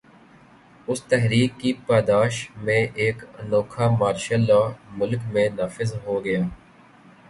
اس 0.87 1.03
تحریک 1.03 1.51
کی 1.59 1.73
پاداش 1.87 2.33
میں 2.63 2.81
ایک 3.01 3.17
انوکھا 3.39 3.89
مارشل 3.99 4.41
لاء 4.47 4.67
ملک 4.97 5.19
میں 5.33 5.47
نافذ 5.57 5.93
ہو 6.05 6.23
گیا۔ 6.25 6.41